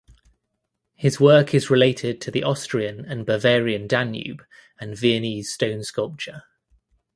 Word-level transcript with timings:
His 0.95 1.19
work 1.19 1.53
is 1.53 1.69
related 1.69 2.21
to 2.21 2.31
the 2.31 2.41
Austrian 2.43 3.05
and 3.05 3.23
Bavarian 3.23 3.85
Danube 3.85 4.43
and 4.79 4.97
Viennese 4.97 5.53
stone 5.53 5.83
sculpture. 5.83 6.45